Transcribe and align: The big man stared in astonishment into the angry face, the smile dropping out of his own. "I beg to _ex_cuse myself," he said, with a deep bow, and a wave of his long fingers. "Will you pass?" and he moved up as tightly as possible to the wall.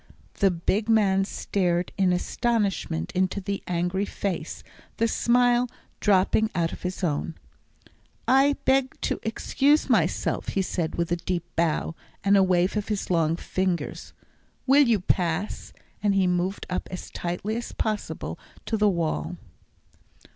The 0.39 0.49
big 0.49 0.89
man 0.89 1.25
stared 1.25 1.91
in 1.95 2.11
astonishment 2.11 3.11
into 3.11 3.39
the 3.39 3.61
angry 3.67 4.03
face, 4.05 4.63
the 4.97 5.07
smile 5.07 5.69
dropping 5.99 6.49
out 6.55 6.73
of 6.73 6.81
his 6.81 7.03
own. 7.03 7.35
"I 8.27 8.53
beg 8.65 8.99
to 9.01 9.17
_ex_cuse 9.17 9.91
myself," 9.91 10.47
he 10.57 10.63
said, 10.63 10.95
with 10.95 11.11
a 11.11 11.17
deep 11.17 11.43
bow, 11.55 11.93
and 12.23 12.35
a 12.35 12.41
wave 12.41 12.75
of 12.75 12.87
his 12.87 13.11
long 13.11 13.35
fingers. 13.35 14.11
"Will 14.65 14.87
you 14.87 15.01
pass?" 15.01 15.71
and 16.01 16.15
he 16.15 16.25
moved 16.25 16.65
up 16.67 16.87
as 16.89 17.11
tightly 17.11 17.55
as 17.55 17.71
possible 17.71 18.39
to 18.65 18.77
the 18.77 18.89
wall. 18.89 19.37